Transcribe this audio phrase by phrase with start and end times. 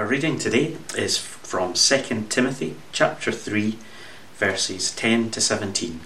[0.00, 3.76] Our reading today is from 2 Timothy chapter 3
[4.38, 6.00] verses 10 to 17.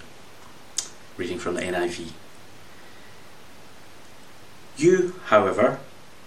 [1.15, 2.09] Reading from the NIV.
[4.75, 5.79] You, however,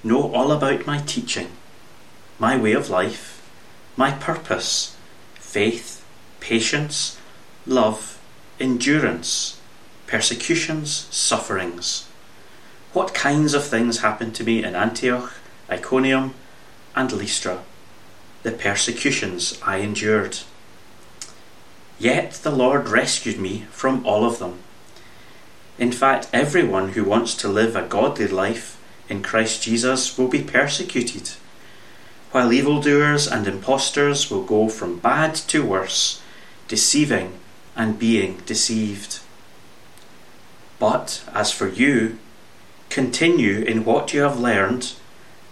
[0.03, 1.49] know all about my teaching,
[2.39, 3.47] my way of life,
[3.99, 4.97] my purpose,
[5.35, 6.03] faith,
[6.41, 7.19] patience,
[7.67, 8.19] love,
[8.59, 9.61] endurance,
[10.07, 12.09] persecutions, sufferings.
[12.95, 15.35] What kinds of things happened to me in Antioch,
[15.69, 16.33] Iconium,
[16.99, 17.63] and Lystra,
[18.43, 20.39] the persecutions I endured.
[21.97, 24.59] Yet the Lord rescued me from all of them.
[25.79, 30.43] In fact, everyone who wants to live a godly life in Christ Jesus will be
[30.43, 31.31] persecuted,
[32.33, 36.21] while evildoers and impostors will go from bad to worse,
[36.67, 37.35] deceiving
[37.77, 39.21] and being deceived.
[40.81, 42.19] But as for you,
[42.91, 44.95] continue in what you have learned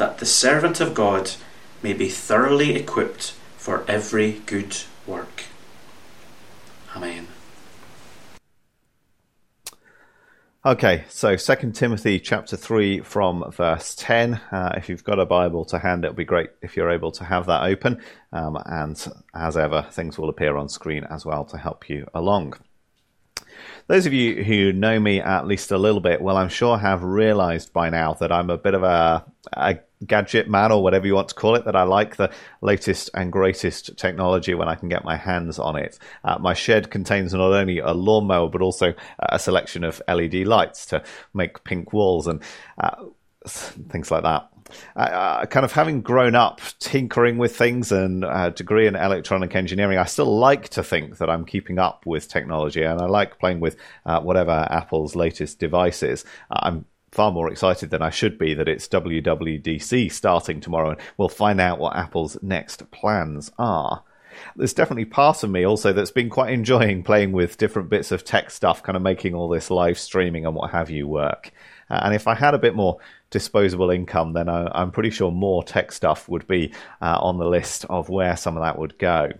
[0.00, 1.32] that the servant of God
[1.82, 5.44] may be thoroughly equipped for every good work.
[6.96, 7.28] Amen.
[10.64, 14.40] Okay, so Second Timothy chapter 3 from verse 10.
[14.50, 17.12] Uh, if you've got a Bible to hand, it would be great if you're able
[17.12, 18.02] to have that open.
[18.32, 22.54] Um, and as ever, things will appear on screen as well to help you along.
[23.86, 27.02] Those of you who know me at least a little bit, well, I'm sure have
[27.02, 31.14] realized by now that I'm a bit of a, a gadget man or whatever you
[31.14, 34.88] want to call it, that I like the latest and greatest technology when I can
[34.88, 35.98] get my hands on it.
[36.24, 40.86] Uh, my shed contains not only a lawnmower, but also a selection of LED lights
[40.86, 41.02] to
[41.34, 42.42] make pink walls and
[42.78, 43.04] uh,
[43.46, 44.50] things like that.
[44.96, 49.98] Uh, kind of having grown up tinkering with things and a degree in electronic engineering,
[49.98, 53.60] I still like to think that I'm keeping up with technology and I like playing
[53.60, 56.24] with uh, whatever Apple's latest device is.
[56.50, 61.28] I'm far more excited than I should be that it's WWDC starting tomorrow, and we'll
[61.28, 64.04] find out what Apple's next plans are.
[64.56, 68.24] There's definitely part of me also that's been quite enjoying playing with different bits of
[68.24, 71.50] tech stuff, kind of making all this live streaming and what have you work.
[71.90, 72.98] Uh, and if I had a bit more
[73.30, 76.72] disposable income, then I, am pretty sure more tech stuff would be
[77.02, 79.32] uh, on the list of where some of that would go.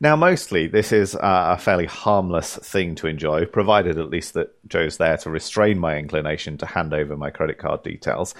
[0.00, 4.98] Now, mostly this is a fairly harmless thing to enjoy, provided at least that Joe's
[4.98, 8.34] there to restrain my inclination to hand over my credit card details.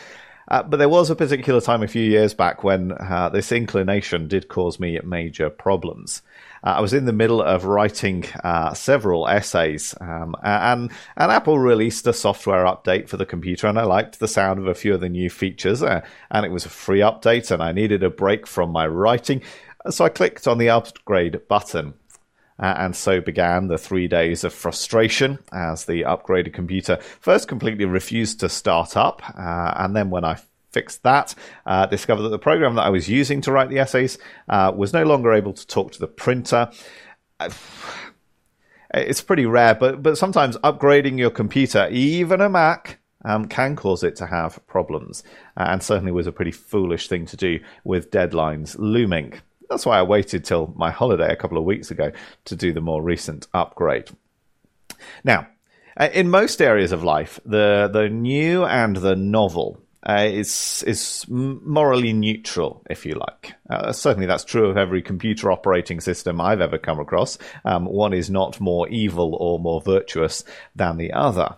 [0.48, 4.28] Uh, but there was a particular time a few years back when uh, this inclination
[4.28, 6.22] did cause me major problems.
[6.62, 11.58] Uh, I was in the middle of writing uh, several essays, um, and, and Apple
[11.58, 14.94] released a software update for the computer, and I liked the sound of a few
[14.94, 18.10] of the new features, uh, and it was a free update, and I needed a
[18.10, 19.42] break from my writing,
[19.90, 21.94] so I clicked on the upgrade button.
[22.58, 27.84] Uh, and so began the three days of frustration as the upgraded computer first completely
[27.84, 29.20] refused to start up.
[29.38, 30.38] Uh, and then when I
[30.70, 31.34] fixed that,
[31.66, 34.16] uh, discovered that the program that I was using to write the essays
[34.48, 36.70] uh, was no longer able to talk to the printer.
[38.94, 44.02] It's pretty rare, but, but sometimes upgrading your computer, even a Mac, um, can cause
[44.02, 45.22] it to have problems,
[45.56, 49.34] and certainly was a pretty foolish thing to do with deadlines looming.
[49.68, 52.12] That's why I waited till my holiday a couple of weeks ago
[52.46, 54.10] to do the more recent upgrade.
[55.24, 55.48] Now,
[55.96, 61.24] uh, in most areas of life, the the new and the novel uh, is is
[61.28, 63.54] morally neutral, if you like.
[63.68, 67.38] Uh, certainly, that's true of every computer operating system I've ever come across.
[67.64, 70.44] Um, one is not more evil or more virtuous
[70.74, 71.56] than the other.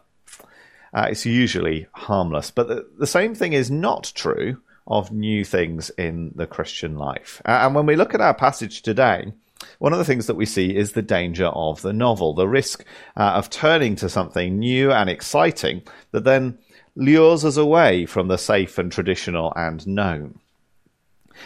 [0.94, 4.56] Uh, it's usually harmless, but the, the same thing is not true
[4.88, 7.40] of new things in the Christian life.
[7.44, 9.32] And when we look at our passage today,
[9.79, 12.85] one of the things that we see is the danger of the novel, the risk
[13.17, 15.82] uh, of turning to something new and exciting
[16.12, 16.58] that then
[16.96, 20.38] lures us away from the safe and traditional and known.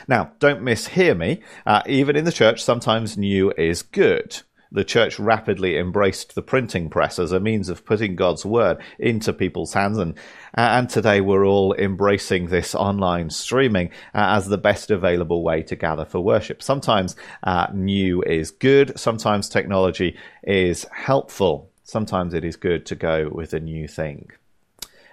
[0.08, 1.40] Now, don't mishear me.
[1.66, 4.40] Uh, even in the church, sometimes new is good
[4.72, 9.32] the church rapidly embraced the printing press as a means of putting God's word into
[9.32, 9.98] people's hands.
[9.98, 10.14] And,
[10.54, 15.76] and today we're all embracing this online streaming uh, as the best available way to
[15.76, 16.62] gather for worship.
[16.62, 18.98] Sometimes uh, new is good.
[18.98, 21.70] Sometimes technology is helpful.
[21.84, 24.30] Sometimes it is good to go with a new thing.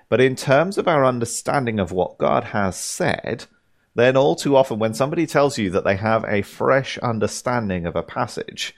[0.07, 3.45] But in terms of our understanding of what God has said,
[3.95, 7.95] then all too often when somebody tells you that they have a fresh understanding of
[7.95, 8.73] a passage,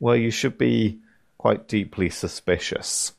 [0.00, 0.98] well, you should be
[1.38, 3.12] quite deeply suspicious.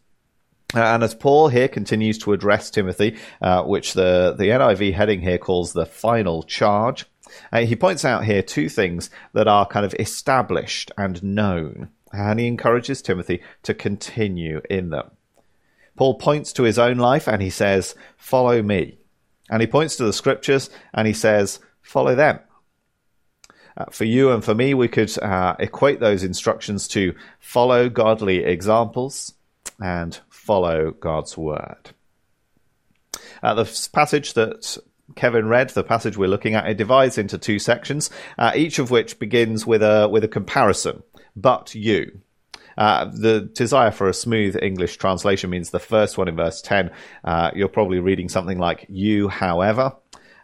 [0.74, 5.22] Uh, and as Paul here continues to address Timothy, uh, which the, the NIV heading
[5.22, 7.06] here calls the final charge,
[7.52, 12.40] uh, he points out here two things that are kind of established and known, and
[12.40, 15.12] he encourages Timothy to continue in them.
[15.96, 18.98] Paul points to his own life and he says, Follow me.
[19.50, 22.40] And he points to the scriptures and he says, Follow them.
[23.78, 28.44] Uh, for you and for me, we could uh, equate those instructions to follow godly
[28.44, 29.34] examples
[29.80, 31.92] and follow God's word.
[33.44, 34.78] Uh, the passage that
[35.16, 38.92] Kevin read, the passage we're looking at, it divides into two sections, uh, each of
[38.92, 41.04] which begins with a with a comparison.
[41.36, 42.22] But you.
[42.78, 46.90] Uh, the desire for a smooth English translation means the first one in verse 10,
[47.24, 49.94] uh, you're probably reading something like you, however.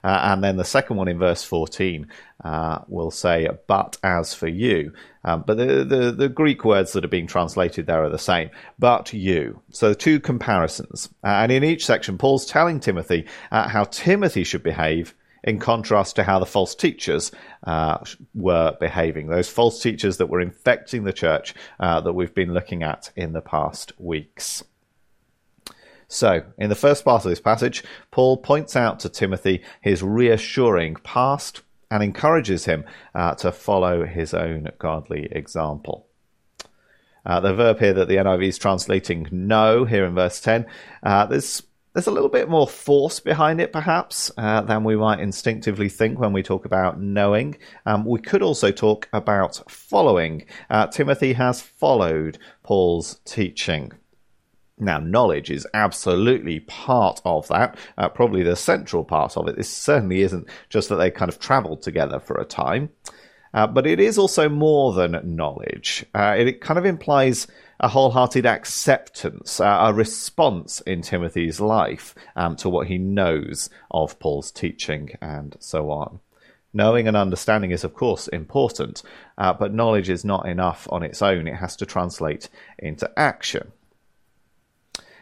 [0.07, 2.07] Uh, and then the second one in verse 14
[2.45, 4.93] uh, will say, but as for you.
[5.25, 8.49] Um, but the, the, the, Greek words that are being translated there are the same.
[8.79, 9.61] But you.
[9.71, 11.09] So two comparisons.
[11.25, 15.13] Uh, and in each section, Paul's telling Timothy uh, how Timothy should behave
[15.43, 17.33] in contrast to how the false teachers
[17.65, 17.97] uh,
[18.33, 19.27] were behaving.
[19.27, 23.33] Those false teachers that were infecting the church uh, that we've been looking at in
[23.33, 24.63] the past weeks.
[26.07, 30.95] So, in the first part of this passage, Paul points out to Timothy his reassuring
[31.03, 31.61] past
[31.91, 36.07] and encourages him uh, to follow his own godly example.
[37.25, 40.65] Uh, the verb here that the NIV is translating know here in verse 10,
[41.03, 41.61] uh, there's,
[41.93, 46.19] there's a little bit more force behind it, perhaps, uh, than we might instinctively think
[46.19, 47.57] when we talk about knowing.
[47.85, 50.45] Um, we could also talk about following.
[50.69, 53.91] Uh, Timothy has followed Paul's teaching.
[54.79, 59.55] Now, knowledge is absolutely part of that, uh, probably the central part of it.
[59.55, 62.89] This certainly isn't just that they kind of traveled together for a time,
[63.55, 66.05] uh, but it is also more than knowledge.
[66.13, 67.47] Uh, it, it, kind of implies
[67.79, 74.19] a wholehearted acceptance, uh, a response in Timothy's life um, to what he knows of
[74.19, 76.19] Paul's teaching and so on.
[76.71, 79.01] Knowing and understanding is, of course, important,
[79.39, 81.47] uh, but knowledge is not enough on its own.
[81.47, 83.71] It has to translate into action.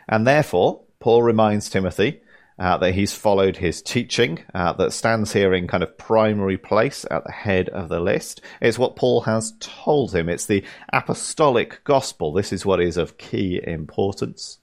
[0.07, 2.21] And therefore, Paul reminds Timothy
[2.57, 7.05] uh, that he's followed his teaching uh, that stands here in kind of primary place
[7.11, 8.41] at the head of the list.
[8.61, 10.29] It's what Paul has told him.
[10.29, 10.63] It's the
[10.93, 12.31] apostolic gospel.
[12.31, 14.59] This is what is of key importance.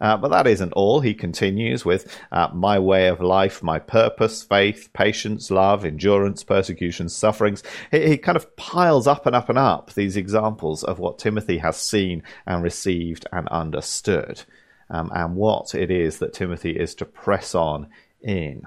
[0.00, 1.00] Uh, but that isn't all.
[1.00, 7.08] He continues with uh, my way of life, my purpose, faith, patience, love, endurance, persecution,
[7.08, 7.62] sufferings.
[7.90, 11.58] He, he kind of piles up and up and up these examples of what Timothy
[11.58, 14.42] has seen and received and understood
[14.94, 17.88] um, and what it is that Timothy is to press on
[18.22, 18.62] in.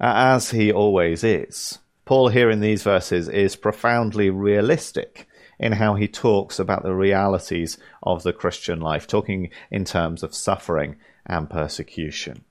[0.00, 5.28] As he always is, Paul here in these verses is profoundly realistic
[5.60, 10.34] in how he talks about the realities of the Christian life, talking in terms of
[10.34, 12.44] suffering and persecution.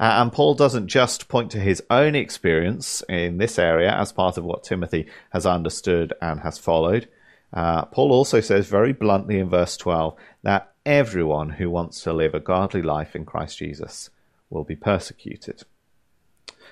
[0.00, 4.38] Uh, and Paul doesn't just point to his own experience in this area as part
[4.38, 7.08] of what Timothy has understood and has followed.
[7.52, 12.32] Uh, Paul also says very bluntly in verse 12 that everyone who wants to live
[12.32, 14.08] a godly life in Christ Jesus
[14.48, 15.62] will be persecuted.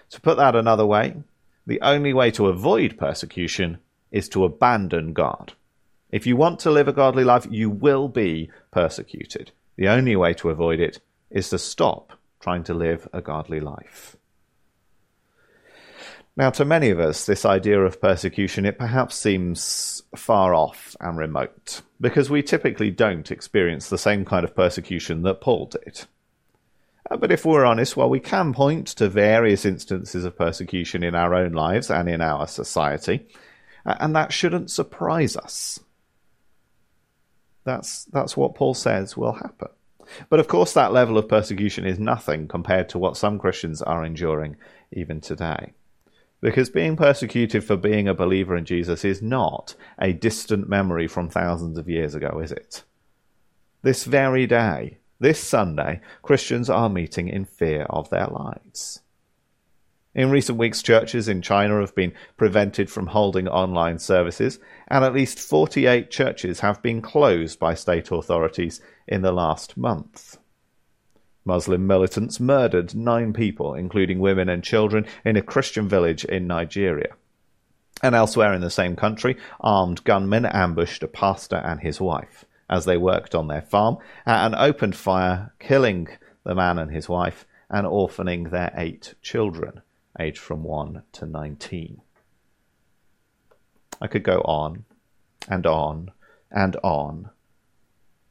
[0.08, 1.16] To put that another way,
[1.67, 3.76] the only way to avoid persecution
[4.10, 5.52] is to abandon God.
[6.10, 9.50] If you want to live a godly life, you will be persecuted.
[9.76, 10.98] The only way to avoid it
[11.29, 14.17] is to stop trying to live a godly life.
[16.38, 21.16] Now, to many of us, this idea of persecution, it perhaps seems far off and
[21.16, 26.05] remote, because we typically don't experience the same kind of persecution that Paul did.
[27.10, 31.14] Uh, but if we're honest, well, we can point to various instances of persecution in
[31.14, 33.26] our own lives and in our society,
[33.86, 35.81] and that shouldn't surprise us.
[37.64, 39.69] That's, that's what Paul says will happen.
[40.28, 44.05] But of course, that level of persecution is nothing compared to what some Christians are
[44.05, 44.56] enduring
[44.93, 45.72] even today.
[46.40, 51.28] Because being persecuted for being a believer in Jesus is not a distant memory from
[51.28, 52.84] thousands of years ago, is it?
[53.82, 59.00] This very day, this Sunday, Christians are meeting in fear of their lives.
[60.14, 65.12] In recent weeks, churches in China have been prevented from holding online services, and at
[65.12, 70.38] least 48 churches have been closed by state authorities in the last month.
[71.46, 77.15] Muslim militants murdered nine people, including women and children, in a Christian village in Nigeria.
[78.03, 82.84] And elsewhere in the same country, armed gunmen ambushed a pastor and his wife as
[82.84, 86.08] they worked on their farm and opened fire, killing
[86.44, 89.82] the man and his wife and orphaning their eight children,
[90.19, 92.00] aged from 1 to 19.
[94.00, 94.84] I could go on
[95.48, 96.10] and on
[96.50, 97.31] and on.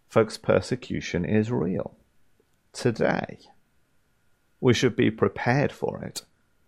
[0.08, 1.95] Folks, persecution is real.
[2.76, 3.40] Today.
[4.60, 6.24] We should be prepared for it,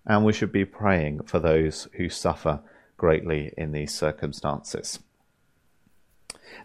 [0.06, 2.62] and we should be praying for those who suffer
[2.96, 5.00] greatly in these circumstances.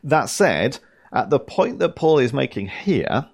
[0.04, 0.78] That said,
[1.12, 3.26] at the point that Paul is making here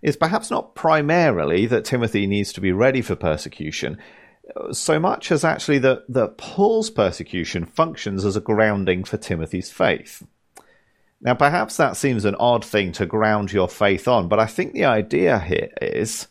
[0.00, 3.98] is perhaps not primarily that Timothy needs to be ready for persecution,
[4.70, 10.24] so much as actually that, that Paul's persecution functions as a grounding for Timothy's faith.
[11.20, 14.72] Now, perhaps that seems an odd thing to ground your faith on, but I think
[14.72, 16.28] the idea here is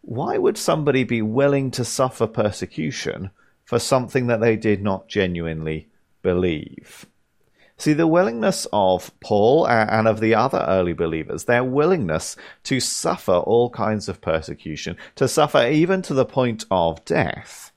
[0.00, 3.30] why would somebody be willing to suffer persecution
[3.64, 5.88] for something that they did not genuinely
[6.22, 7.06] believe?
[7.76, 12.34] See, the willingness of Paul and of the other early believers, their willingness
[12.64, 17.70] to suffer all kinds of persecution, to suffer even to the point of death,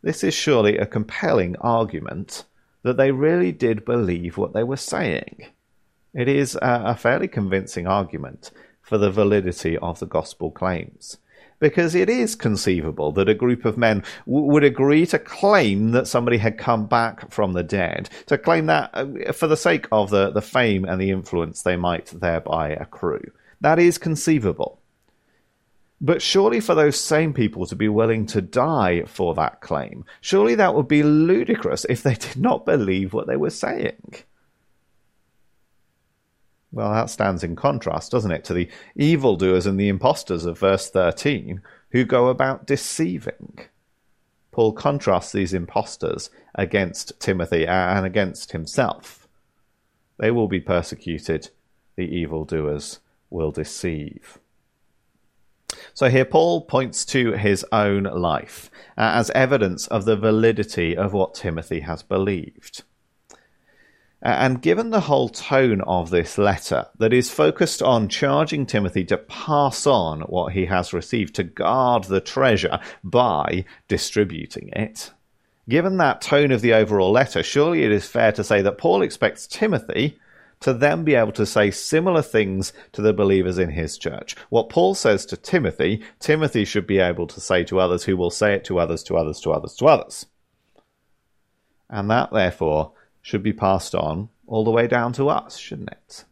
[0.00, 2.44] this is surely a compelling argument
[2.82, 5.46] that they really did believe what they were saying.
[6.14, 8.50] It is a, fairly convincing argument
[8.82, 11.18] for the validity of the gospel claims
[11.60, 16.08] because it is conceivable that a group of men w- would agree to claim that
[16.08, 20.10] somebody had come back from the dead, to claim that uh, for the sake of
[20.10, 23.30] the, the fame and the influence they might thereby accrue.
[23.60, 24.79] That is conceivable.
[26.00, 30.54] But surely for those same people to be willing to die for that claim, surely
[30.54, 34.14] that would be ludicrous if they did not believe what they were saying.
[36.72, 40.88] Well, that stands in contrast, doesn't it, to the evildoers and the impostors of verse
[40.88, 43.58] 13 who go about deceiving.
[44.52, 49.28] Paul contrasts these impostors against Timothy and against himself.
[50.18, 51.50] They will be persecuted,
[51.96, 54.38] the evildoers will deceive.
[55.94, 61.12] So here Paul points to his own life uh, as evidence of the validity of
[61.12, 62.82] what Timothy has believed.
[64.22, 69.16] And given the whole tone of this letter that is focused on charging Timothy to
[69.16, 75.10] pass on what he has received, to guard the treasure by distributing it,
[75.70, 79.00] given that tone of the overall letter, surely it is fair to say that Paul
[79.00, 80.18] expects Timothy
[80.60, 84.36] to then be able to say similar things to the believers in his church.
[84.50, 88.30] What Paul says to Timothy, Timothy should be able to say to others who will
[88.30, 90.26] say it to others, to others, to others, to others.
[91.88, 96.24] And that, therefore, should be passed on all the way down to us, shouldn't it?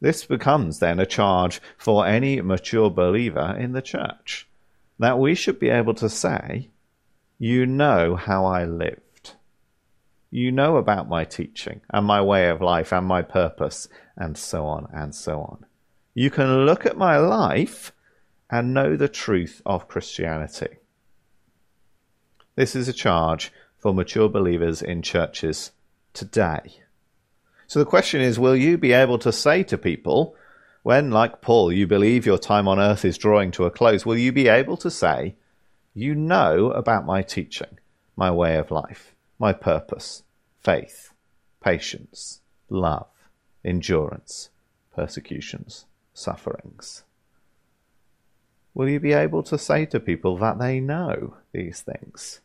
[0.00, 4.46] This becomes then a charge for any mature believer in the church
[4.98, 6.68] that we should be able to say,
[7.38, 9.00] You know how I lived.
[10.34, 13.86] You know about my teaching and my way of life and my purpose,
[14.16, 15.64] and so on and so on.
[16.12, 17.92] You can look at my life
[18.50, 20.78] and know the truth of Christianity.
[22.56, 25.70] This is a charge for mature believers in churches
[26.14, 26.80] today.
[27.68, 30.34] So the question is will you be able to say to people,
[30.82, 34.18] when, like Paul, you believe your time on earth is drawing to a close, will
[34.18, 35.36] you be able to say,
[35.94, 37.78] You know about my teaching,
[38.16, 40.22] my way of life, my purpose,
[40.60, 41.12] faith,
[41.62, 43.08] patience, love,
[43.64, 44.50] endurance,
[44.94, 47.04] persecutions, sufferings?
[48.74, 52.40] Will you be able to say to people that they know these things?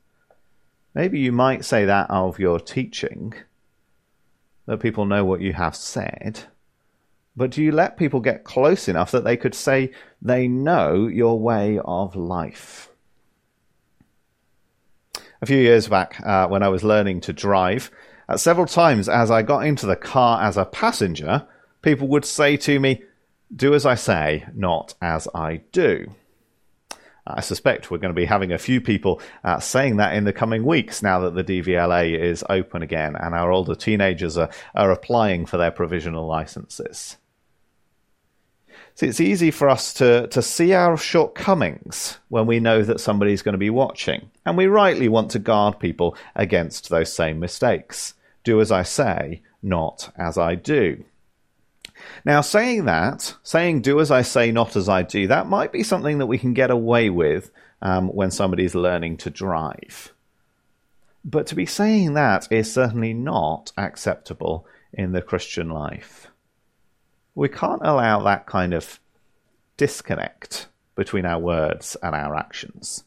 [0.93, 3.33] Maybe you might say that of your teaching
[4.65, 6.43] that people know what you have said,
[7.35, 9.91] but do you let people get close enough that they could say
[10.21, 12.89] they know your way of life?
[15.41, 17.91] A few years back, uh, when I was learning to drive,
[18.27, 21.47] uh, several times as I got into the car as a passenger,
[21.81, 23.03] people would say to me,
[23.55, 26.13] Do as I say, not as I do.
[27.25, 30.33] I suspect we're going to be having a few people uh, saying that in the
[30.33, 34.91] coming weeks now that the DVLA is open again and our older teenagers are, are
[34.91, 37.15] applying for their provisional licenses.
[38.99, 43.41] See, it's easy for us to, to see our shortcomings when we know that somebody's
[43.41, 48.15] going to be watching, and we rightly want to guard people against those same mistakes.
[48.43, 51.05] Do as I say, not as I do.
[52.25, 55.81] Now, saying that, saying do as I say, not as I do, that might be
[55.81, 57.51] something that we can get away with
[57.81, 60.11] um, when somebody's learning to drive.
[61.23, 66.28] But to be saying that is certainly not acceptable in the Christian life.
[67.39, 68.99] We can't allow that kind of
[69.77, 73.03] disconnect between our words and our actions.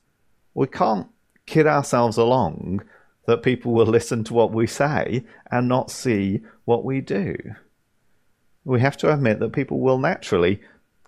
[0.54, 1.08] We can't
[1.46, 2.82] kid ourselves along
[3.26, 7.36] that people will listen to what we say and not see what we do
[8.64, 10.60] we have to admit that people will naturally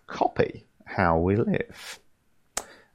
[0.06, 1.98] copy how we live.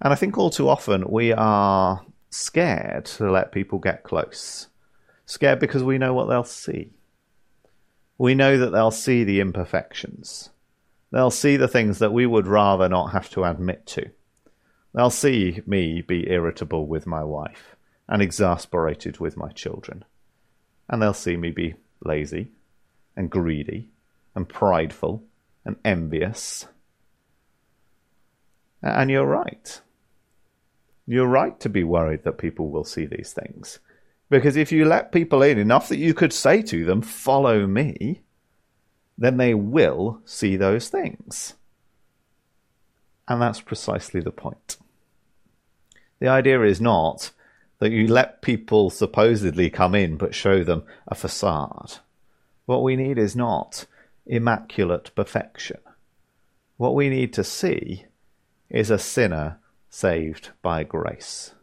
[0.02, 4.68] And I think all too often we are scared to let people get close.
[5.26, 6.92] Scared because we know what they'll see.
[8.20, 10.50] We know that they'll see the imperfections.
[11.10, 14.12] They'll see the things that we would rather not have to admit to.
[14.94, 17.78] They'll see me be irritable with my wife
[18.10, 20.04] and exasperated with my children.
[20.90, 22.52] And they'll see me be lazy
[23.16, 23.90] and greedy
[24.36, 25.24] and prideful
[25.64, 26.68] and envious.
[28.82, 29.82] And you're right.
[31.08, 33.80] You're right to be worried that people will see these things.
[34.30, 38.22] Because if you let people in enough that you could say to them, Follow me,
[39.18, 41.56] then they will see those things.
[43.28, 44.78] And that's precisely the point.
[46.20, 47.32] The idea is not
[47.80, 51.98] that you let people supposedly come in but show them a facade.
[52.66, 53.86] What we need is not
[54.26, 55.80] immaculate perfection.
[56.78, 58.06] What we need to see
[58.70, 59.60] is a sinner
[59.90, 61.54] saved by grace.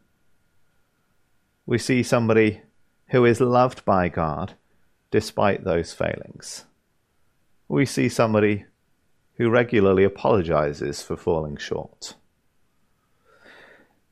[1.66, 2.62] We see somebody
[3.08, 4.54] who is loved by God
[5.10, 6.64] despite those failings.
[7.68, 8.66] We see somebody
[9.34, 12.14] who regularly apologizes for falling short.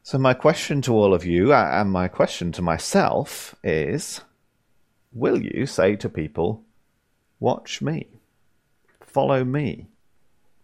[0.02, 4.20] So, my question to all of you, uh, and my question to myself, is
[5.12, 6.62] Will you say to people,
[7.40, 8.08] Watch me,
[9.00, 9.86] follow me?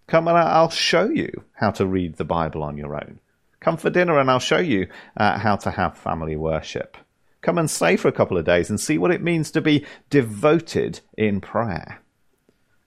[0.07, 3.21] Come and I'll show you how to read the Bible on your own.
[3.61, 6.97] Come for dinner and I'll show you uh, how to have family worship.
[7.43, 9.87] Come and stay for a couple of days and see what it means to be
[10.09, 12.00] devoted in prayer.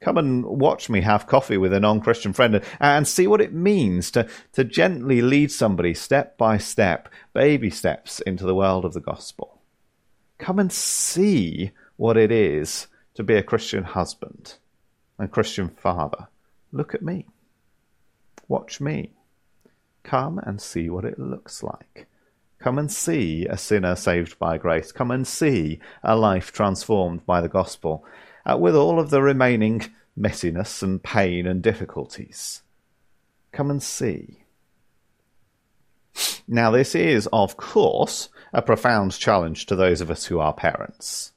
[0.02, 3.40] Come and watch me have coffee with a non Christian friend and, and see what
[3.40, 8.84] it means to, to gently lead somebody step by step, baby steps into the world
[8.84, 9.62] of the gospel.
[10.40, 14.56] Come and see what it is to be a Christian husband
[15.18, 16.28] and Christian father.
[16.72, 17.28] Look at me.
[18.50, 19.14] Watch me.
[20.04, 22.08] Come and see what it looks like.
[22.60, 24.92] Come and see a sinner saved by grace.
[24.92, 28.06] Come and see a life transformed by the gospel,
[28.46, 29.82] uh, with all of the remaining
[30.18, 32.62] messiness and pain and difficulties.
[33.52, 34.46] Come and see.
[36.48, 41.32] Now, this is, of course, a profound challenge to those of us who are parents.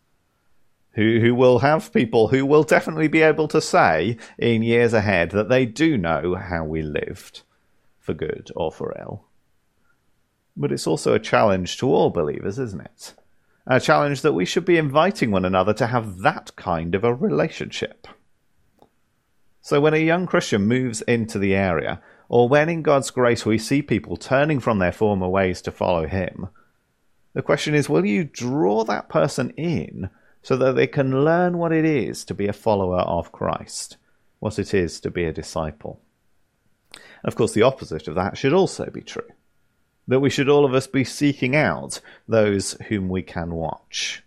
[0.92, 5.31] Who, who will have people who will definitely be able to say in years ahead
[5.33, 7.42] that they do know how we lived
[8.06, 9.24] for good or for ill.
[10.56, 13.14] But it's also a challenge to all believers, isn't it?
[13.66, 17.12] A challenge that we should be inviting one another to have that kind of a
[17.12, 18.06] relationship.
[19.60, 23.58] So when a young Christian moves into the area, or when in God's grace we
[23.58, 26.46] see people turning from their former ways to follow Him,
[27.34, 30.08] the question is will you draw that person in
[30.42, 33.96] so that they can learn what it is to be a follower of Christ,
[34.38, 36.00] what it is to be a disciple?
[37.26, 39.28] Of course, the opposite of that should also be true.
[40.06, 44.22] That we should all of us be seeking out those whom we can watch.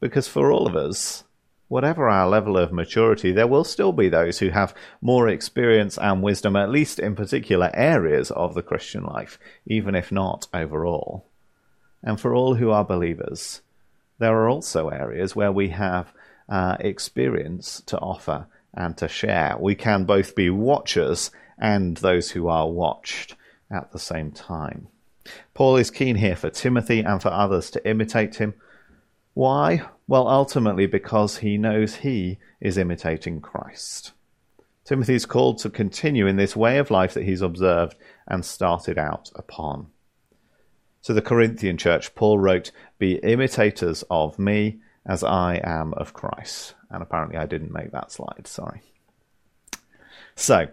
[0.00, 1.24] Because for all of us,
[1.68, 6.22] whatever our level of maturity, there will still be those who have more experience and
[6.22, 11.24] wisdom, at least in particular areas of the Christian life, even if not overall.
[12.02, 13.62] And for all who are believers,
[14.18, 16.12] there are also areas where we have
[16.50, 19.56] uh, experience to offer and to share.
[19.58, 23.36] We can both be watchers and those who are watched
[23.70, 24.88] at the same time.
[25.54, 28.54] Paul is keen here for Timothy and for others to imitate him.
[29.32, 29.82] Why?
[30.06, 34.12] Well, ultimately because he knows he is imitating Christ.
[34.84, 37.96] Timothy is called to continue in this way of life that he's observed
[38.28, 39.86] and started out upon.
[41.04, 46.74] To the Corinthian church, Paul wrote, Be imitators of me as I am of Christ.
[46.90, 48.82] And apparently I didn't make that slide, sorry.
[50.36, 50.68] So,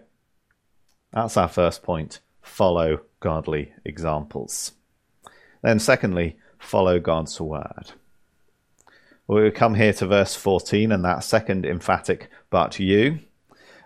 [1.12, 2.20] that's our first point.
[2.40, 4.72] Follow godly examples.
[5.62, 7.92] Then, secondly, follow God's word.
[9.26, 13.20] We come here to verse 14 and that second emphatic, but you.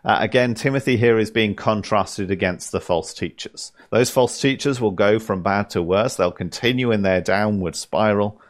[0.05, 3.73] Uh, again, Timothy here is being contrasted against the false teachers.
[3.91, 8.41] Those false teachers will go from bad to worse, they'll continue in their downward spiral.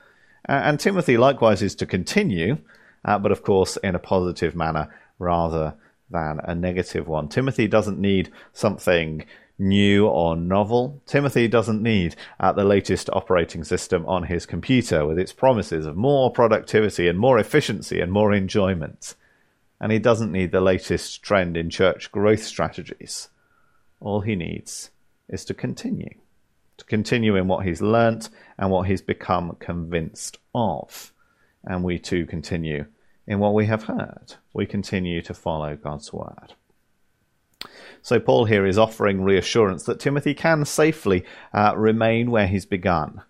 [0.48, 2.58] Uh, and Timothy likewise is to continue,
[3.04, 5.74] uh, but of course in a positive manner rather
[6.10, 7.28] than a negative one.
[7.28, 9.24] Timothy doesn't need something
[9.58, 11.00] new or novel.
[11.06, 15.96] Timothy doesn't need at the latest operating system on his computer with its promises of
[15.96, 19.14] more productivity and more efficiency and more enjoyment.
[19.80, 23.28] And he doesn't need the latest trend in church growth strategies.
[24.00, 24.90] All he needs
[25.28, 26.14] is to continue.
[26.78, 31.12] To continue in what he's learnt and what he's become convinced of.
[31.64, 32.86] And we too continue
[33.26, 34.34] in what we have heard.
[34.52, 36.54] We continue to follow God's word.
[38.02, 43.22] So, Paul here is offering reassurance that Timothy can safely uh, remain where he's begun,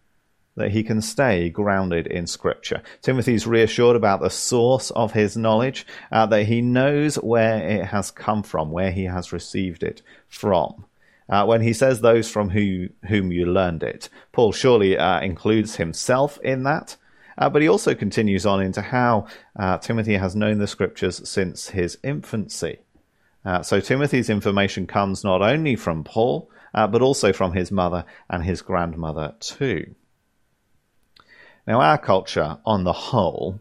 [0.57, 2.83] that he can stay grounded in Scripture.
[3.01, 8.11] Timothy's reassured about the source of his knowledge, uh, that he knows where it has
[8.11, 10.85] come from, where he has received it from.
[11.29, 15.77] Uh, when he says those from who, whom you learned it, Paul surely uh, includes
[15.77, 16.97] himself in that.
[17.39, 19.27] Uh, but he also continues on into how
[19.59, 22.79] uh, Timothy has known the scriptures since his infancy.
[23.45, 28.05] Uh, so Timothy's information comes not only from Paul, uh, but also from his mother
[28.29, 29.95] and his grandmother too.
[31.67, 33.61] Now, our culture, on the whole,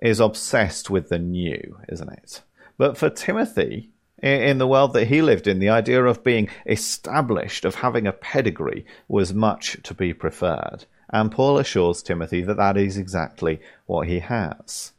[0.00, 2.42] is obsessed with the new, isn't it?
[2.76, 3.90] But for Timothy,
[4.22, 8.12] in the world that he lived in, the idea of being established, of having a
[8.12, 10.84] pedigree, was much to be preferred.
[11.12, 14.92] And Paul assures Timothy that that is exactly what he has.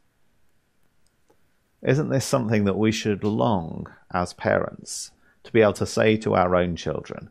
[1.82, 5.10] Isn't this something that we should long as parents
[5.42, 7.30] to be able to say to our own children,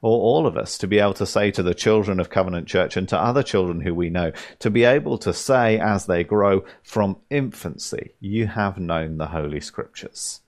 [0.00, 2.96] or all of us to be able to say to the children of Covenant Church
[2.96, 6.64] and to other children who we know, to be able to say as they grow
[6.82, 10.40] from infancy, You have known the Holy Scriptures.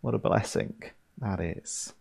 [0.00, 0.82] What a blessing
[1.18, 1.94] that is.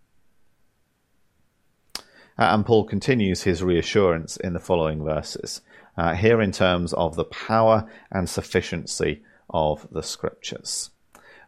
[2.37, 5.61] Uh, and Paul continues his reassurance in the following verses,
[5.97, 10.89] uh, here in terms of the power and sufficiency of the scriptures.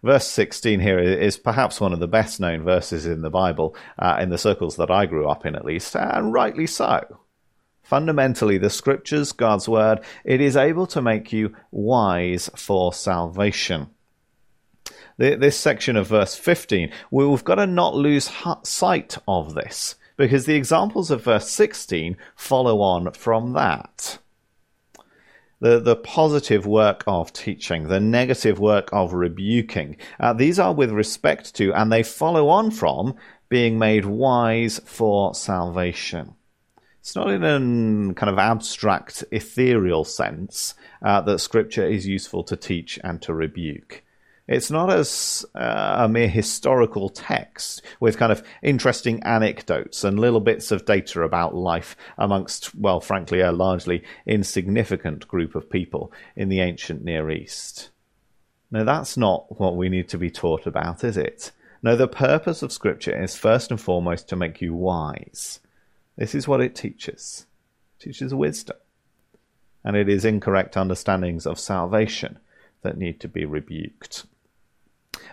[0.04, 4.17] Verse 16 here is perhaps one of the best known verses in the Bible, uh,
[4.21, 7.21] in the circles that I grew up in at least, and rightly so.
[7.82, 13.89] Fundamentally, the scriptures, God's word, it is able to make you wise for salvation.
[15.17, 18.30] This section of verse 15, we've got to not lose
[18.63, 24.19] sight of this because the examples of verse 16 follow on from that
[25.60, 29.97] the, the positive work of teaching, the negative work of rebuking.
[30.19, 33.15] Uh, these are with respect to, and they follow on from,
[33.49, 36.36] being made wise for salvation.
[36.99, 40.73] It's not in a kind of abstract, ethereal sense
[41.04, 44.04] uh, that Scripture is useful to teach and to rebuke.
[44.47, 50.39] It's not as uh, a mere historical text with kind of interesting anecdotes and little
[50.39, 56.49] bits of data about life amongst, well, frankly, a largely insignificant group of people in
[56.49, 57.89] the ancient Near East.
[58.69, 61.51] No, that's not what we need to be taught about, is it?
[61.81, 65.60] No, the purpose of Scripture is first and foremost to make you wise.
[66.17, 67.47] This is what it teaches.
[67.99, 68.77] It teaches wisdom.
[69.84, 72.38] And it is incorrect understandings of salvation
[72.84, 74.25] that need to be rebuked.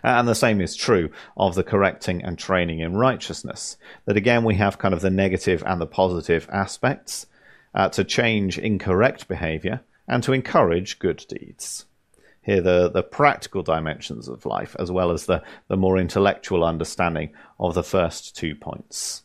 [0.03, 3.77] And the same is true of the correcting and training in righteousness.
[4.05, 7.27] That again, we have kind of the negative and the positive aspects
[7.75, 11.87] uh, to change incorrect behavior and to encourage good deeds.
[12.43, 17.33] Here, the, the practical dimensions of life, as well as the, the more intellectual understanding
[17.61, 19.23] of the first two points.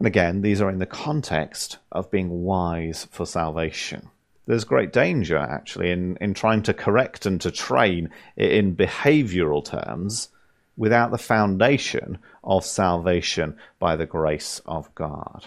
[0.00, 4.10] And again, these are in the context of being wise for salvation
[4.52, 10.28] there's great danger actually in, in trying to correct and to train in behavioral terms
[10.76, 15.46] without the foundation of salvation by the grace of God.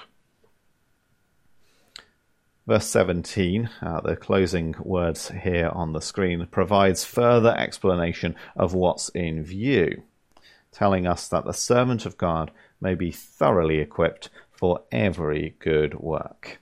[2.65, 9.09] Verse 17, uh, the closing words here on the screen, provides further explanation of what's
[9.09, 10.01] in view,
[10.71, 12.49] telling us that the servant of God
[12.81, 16.59] may be thoroughly equipped for every good work.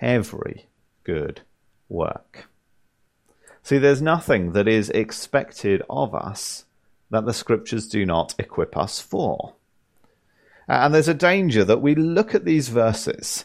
[0.00, 0.66] Every
[1.04, 1.42] good
[1.88, 2.48] work.
[3.62, 6.64] See, there's nothing that is expected of us
[7.10, 9.54] that the scriptures do not equip us for.
[10.66, 13.44] And there's a danger that we look at these verses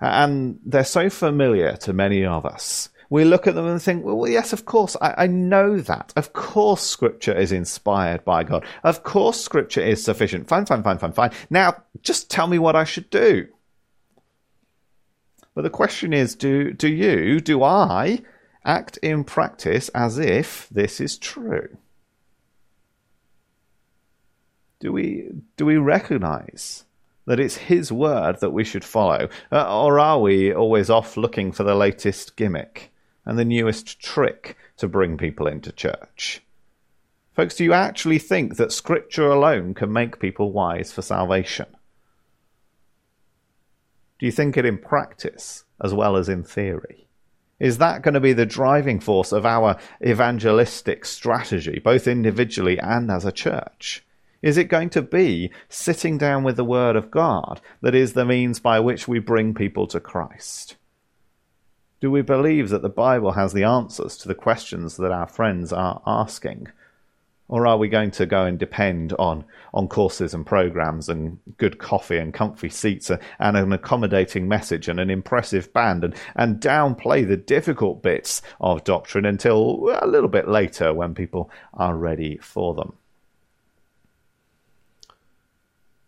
[0.00, 2.88] and they're so familiar to many of us.
[3.08, 6.12] We look at them and think, well, yes, of course, I, I know that.
[6.16, 8.64] Of course, scripture is inspired by God.
[8.84, 10.48] Of course, scripture is sufficient.
[10.48, 11.30] Fine, fine, fine, fine, fine.
[11.50, 13.48] Now, just tell me what I should do.
[15.54, 18.20] But the question is do, do you, do I,
[18.64, 21.76] act in practice as if this is true?
[24.80, 26.84] Do we, do we recognize
[27.26, 29.28] that it's His word that we should follow?
[29.50, 32.92] Uh, or are we always off looking for the latest gimmick
[33.24, 36.42] and the newest trick to bring people into church?
[37.34, 41.66] Folks, do you actually think that Scripture alone can make people wise for salvation?
[44.22, 47.08] Do you think it in practice as well as in theory?
[47.58, 53.10] Is that going to be the driving force of our evangelistic strategy, both individually and
[53.10, 54.04] as a church?
[54.40, 58.24] Is it going to be sitting down with the Word of God that is the
[58.24, 60.76] means by which we bring people to Christ?
[62.00, 65.72] Do we believe that the Bible has the answers to the questions that our friends
[65.72, 66.68] are asking?
[67.48, 71.78] Or are we going to go and depend on, on courses and programs and good
[71.78, 77.26] coffee and comfy seats and, an accommodating message and an impressive band and, and downplay
[77.26, 82.74] the difficult bits of doctrine until a little bit later when people are ready for
[82.74, 82.94] them?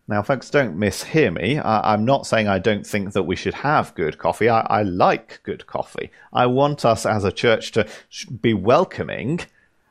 [0.07, 1.57] Now, folks, don't mishear me.
[1.57, 4.49] I, am not saying I don't think that we should have good coffee.
[4.49, 6.11] I, I like good coffee.
[6.31, 7.87] I want us as a church to
[8.41, 9.39] be welcoming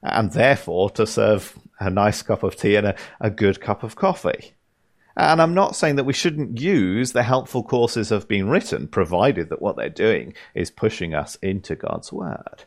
[0.05, 3.97] and therefore to serve a nice cup of tea and a, a good cup of
[3.97, 4.53] coffee.
[5.17, 8.89] And I'm not saying that we shouldn't use the helpful courses that have been written,
[8.89, 12.65] provided that what they're doing is pushing us into God's Word.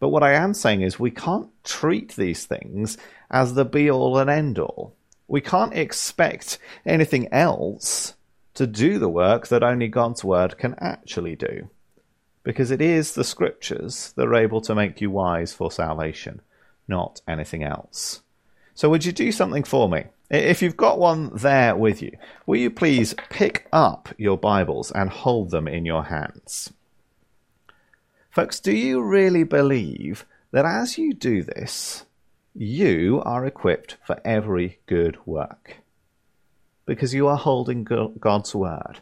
[0.00, 2.98] But what I am saying is we can't treat these things
[3.30, 4.94] as the be all and end all.
[5.28, 8.14] We can't expect anything else
[8.54, 11.68] to do the work that only God's Word can actually do.
[12.42, 16.40] Because it is the Scriptures that are able to make you wise for salvation,
[16.88, 18.22] not anything else.
[18.74, 20.04] So, would you do something for me?
[20.30, 22.12] If you've got one there with you,
[22.46, 26.72] will you please pick up your Bibles and hold them in your hands?
[28.30, 32.04] Folks, do you really believe that as you do this,
[32.54, 35.76] you are equipped for every good work
[36.86, 39.00] because you are holding God's word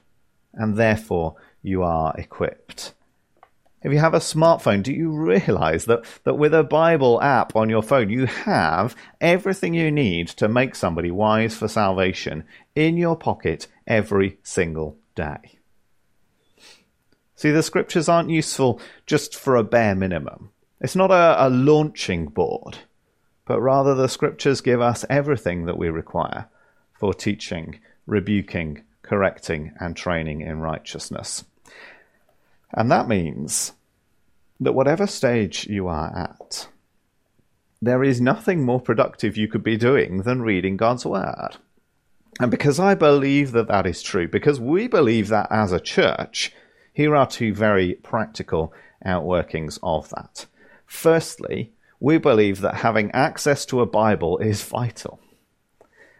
[0.52, 2.94] and therefore you are equipped.
[3.84, 7.70] If you have a smartphone, do you realize that, that with a Bible app on
[7.70, 12.44] your phone, you have everything you need to make somebody wise for salvation
[12.74, 15.58] in your pocket every single day?
[17.36, 20.50] See, the scriptures aren't useful just for a bare minimum.
[20.80, 22.78] It's not a, a launching board
[23.44, 26.48] but rather the scriptures give us everything that we require
[26.94, 31.44] for teaching, rebuking, correcting, and training in righteousness.
[32.72, 33.72] And that means
[34.60, 36.68] that whatever stage you are at,
[37.80, 41.56] there is nothing more productive you could be doing than reading God's Word.
[42.40, 46.52] And because I believe that that is true, because we believe that as a church,
[46.92, 48.72] here are two very practical
[49.04, 50.46] outworkings of that.
[50.86, 55.20] Firstly, we believe that having access to a Bible is vital.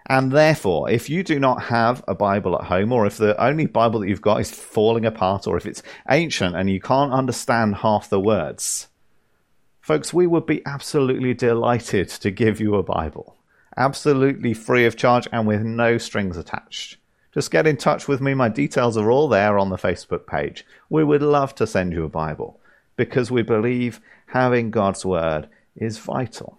[0.06, 3.66] And therefore, if you do not have a Bible at home, or if the only
[3.66, 7.76] Bible that you've got is falling apart, or if it's ancient and you can't understand
[7.76, 8.88] half the words,
[9.80, 13.36] folks, we would be absolutely delighted to give you a Bible.
[13.76, 16.98] Absolutely free of charge and with no strings attached.
[17.32, 18.34] Just get in touch with me.
[18.34, 20.64] My details are all there on the Facebook page.
[20.88, 22.60] We would love to send you a Bible
[22.96, 26.58] because we believe having God's Word is vital.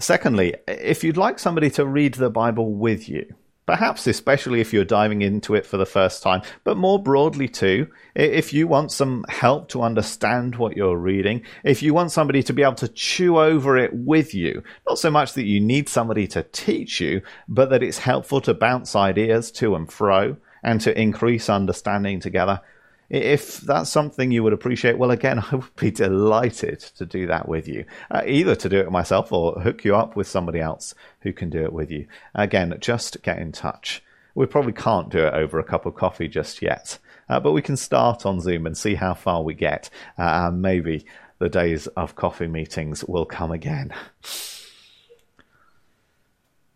[0.00, 3.34] Secondly, if you'd like somebody to read the Bible with you,
[3.66, 7.86] perhaps especially if you're diving into it for the first time, but more broadly too,
[8.14, 12.54] if you want some help to understand what you're reading, if you want somebody to
[12.54, 16.26] be able to chew over it with you, not so much that you need somebody
[16.26, 20.98] to teach you, but that it's helpful to bounce ideas to and fro and to
[20.98, 22.62] increase understanding together,
[23.10, 27.48] if that's something you would appreciate, well, again, I would be delighted to do that
[27.48, 27.84] with you.
[28.10, 31.50] Uh, either to do it myself or hook you up with somebody else who can
[31.50, 32.06] do it with you.
[32.34, 34.02] Again, just get in touch.
[34.34, 37.62] We probably can't do it over a cup of coffee just yet, uh, but we
[37.62, 39.90] can start on Zoom and see how far we get.
[40.16, 41.04] Uh, maybe
[41.40, 43.92] the days of coffee meetings will come again.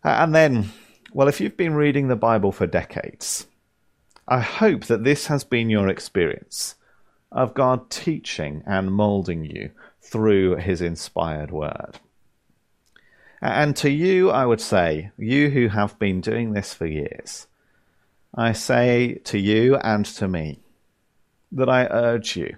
[0.03, 0.69] Uh, and then,
[1.13, 3.47] well, if you've been reading the Bible for decades,
[4.27, 6.75] I hope that this has been your experience
[7.31, 11.99] of God teaching and molding you through his inspired word.
[13.41, 17.47] And to you, I would say, you who have been doing this for years,
[18.33, 20.59] I say to you and to me
[21.51, 22.57] that I urge you,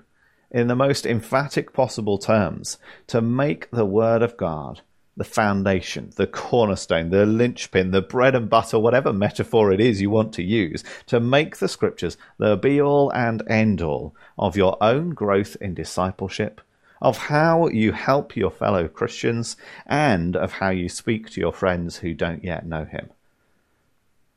[0.49, 2.77] in the most emphatic possible terms,
[3.07, 4.81] to make the Word of God
[5.17, 10.11] the foundation, the cornerstone, the linchpin, the bread and butter, whatever metaphor it is you
[10.11, 14.77] want to use, to make the scriptures the be all and end all of your
[14.79, 16.61] own growth in discipleship,
[17.01, 21.97] of how you help your fellow Christians, and of how you speak to your friends
[21.97, 23.09] who don't yet know him.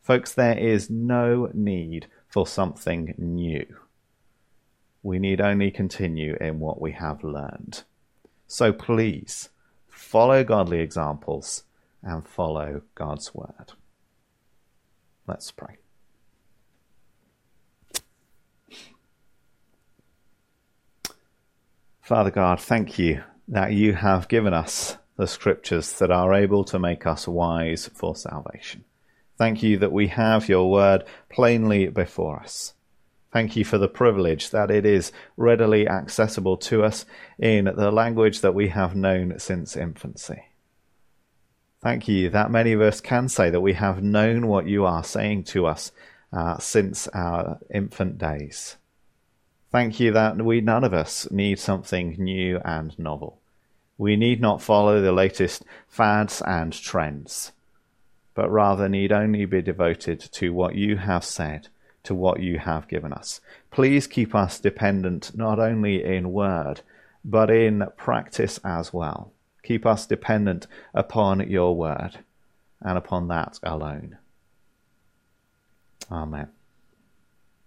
[0.01, 3.67] Folks, there is no need for something new.
[5.03, 7.85] We need only continue in what we have learned.
[8.47, 9.51] So please,
[10.11, 11.63] follow godly examples,
[12.03, 13.75] and follow God's word.
[15.29, 15.77] Let's pray.
[22.01, 26.81] Father God, thank you that you have given us the scriptures that are able to
[26.81, 28.85] make us wise for salvation.
[29.39, 32.75] Thank you that we have your word plainly before us.
[33.33, 37.07] Thank you for the privilege that it is readily accessible to us
[37.39, 40.47] in the language that we have known since infancy.
[41.81, 45.05] Thank you that many of us can say that we have known what you are
[45.05, 45.93] saying to us
[46.33, 48.77] uh, since our infant days.
[49.71, 53.41] Thank you that we none of us need something new and novel.
[53.97, 57.53] We need not follow the latest fads and trends,
[58.35, 61.69] but rather need only be devoted to what you have said
[62.05, 63.41] to what you have given us.
[63.71, 66.81] Please keep us dependent not only in word,
[67.25, 69.33] but in practice as well.
[69.63, 72.21] Keep us dependent upon your word
[72.81, 74.17] and upon that alone.
[76.11, 76.49] Amen.